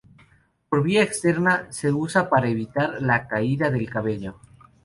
[0.67, 4.39] Por vía externa se usa para evitar la caída del cabello.